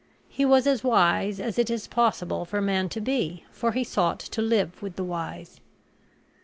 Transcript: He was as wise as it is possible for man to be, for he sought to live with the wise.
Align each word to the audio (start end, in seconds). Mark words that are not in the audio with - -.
He 0.29 0.45
was 0.45 0.65
as 0.65 0.83
wise 0.83 1.39
as 1.39 1.59
it 1.59 1.69
is 1.69 1.85
possible 1.85 2.43
for 2.43 2.59
man 2.59 2.89
to 2.89 2.99
be, 2.99 3.45
for 3.51 3.73
he 3.73 3.83
sought 3.83 4.17
to 4.21 4.41
live 4.41 4.81
with 4.81 4.95
the 4.95 5.03
wise. 5.03 5.61